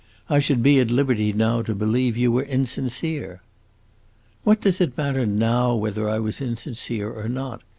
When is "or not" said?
7.11-7.61